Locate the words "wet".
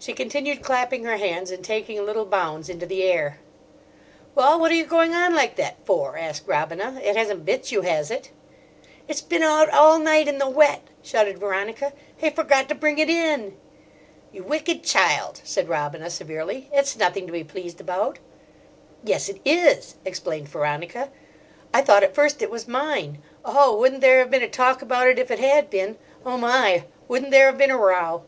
10.48-10.88